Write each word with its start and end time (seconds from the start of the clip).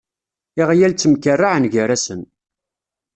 Iɣyal 0.61 0.93
ttemkerraɛen 0.93 1.65
gar-sen. 1.73 2.21